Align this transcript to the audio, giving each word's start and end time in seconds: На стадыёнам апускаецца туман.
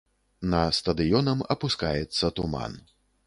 На 0.53 0.61
стадыёнам 0.77 1.43
апускаецца 1.55 2.33
туман. 2.39 2.73